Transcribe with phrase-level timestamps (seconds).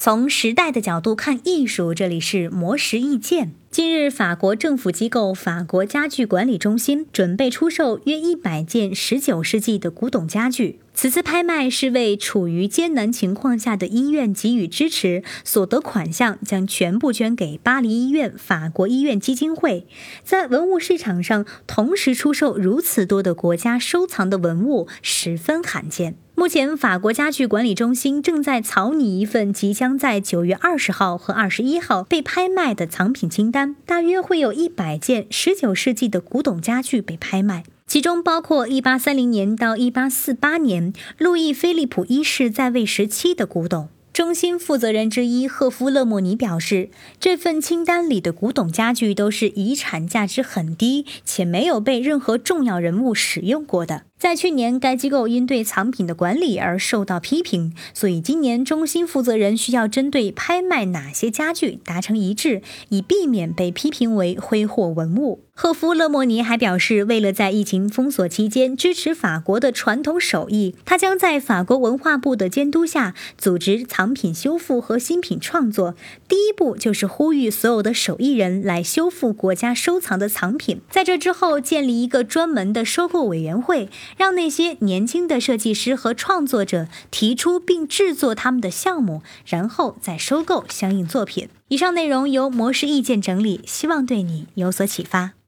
[0.00, 3.52] 从时代的角度看艺术，这里是魔石意见。
[3.68, 10.78] 近日，法国政府机构法国家具管理中心准备出售约一百件十九世纪的古董家具。
[10.94, 19.84] 此次拍卖是为处于艰难情况下的医院给予支持，所得款项将全部捐给巴黎医院法国医院基金会。
[20.22, 26.14] 在文物市场上同时出售如此多的国家收藏的文物，十分罕见。
[26.38, 37.64] 目前，法国家具管理中心正在草拟一份即将在九月二十号和二十一号被拍卖的藏品清单，大约会有一百件十九世纪的古董家具被拍卖。
[37.88, 43.88] 其中包括1830年到1848年路易菲利普一世在位时期的古董。
[44.12, 54.02] 中心负责人之一赫夫勒莫尼表示，这份清单里的古董家具都是遗产价值很低且没有被任何重要人物使用过的。
[54.18, 65.44] 在去年，该机构因对藏品的管理而受到批评，所以今年中心负责人需要针对拍卖哪些家具达成一致，以避免被批评为挥霍文物。
[65.54, 75.96] 赫夫勒莫尼还表示，为了在疫情封锁期间支持法国的传统手艺，他将在法国文化部的监督下组织藏品修复和新品创作。
[76.28, 83.88] 第一步就是呼吁所有的手艺人来修复国家收藏的藏品，在这之后建立一个专门的收购委员会。
[84.16, 91.48] 让那些年轻的设计师和创作者提出并制作他们的项目，然后再收购相应作品。
[91.68, 95.38] 以上内容由模式意见整理，希望对你有所启发。